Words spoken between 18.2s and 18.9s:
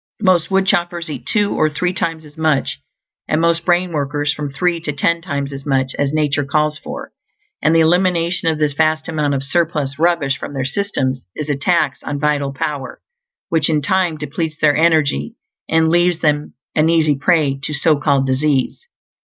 disease.